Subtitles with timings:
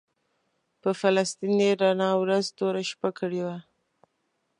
[0.81, 3.57] په فلسطین یې رڼا ورځ توره شپه کړې ده.